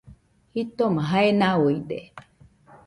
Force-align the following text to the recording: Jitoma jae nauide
Jitoma 0.53 1.01
jae 1.09 1.31
nauide 1.39 1.99